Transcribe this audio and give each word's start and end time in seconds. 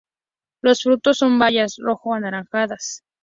Los 0.63 0.81
frutos 0.81 1.17
son 1.19 1.37
bayas 1.37 1.75
rojo-anaranjadas. 1.77 3.03